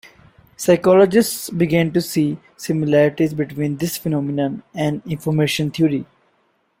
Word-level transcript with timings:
Psychologists 0.57 1.51
began 1.51 1.91
to 1.93 2.01
see 2.01 2.39
similarities 2.57 3.35
between 3.35 3.77
this 3.77 3.97
phenomenon 3.97 4.63
and 4.73 5.03
Information 5.05 5.69
Theory. 5.69 6.07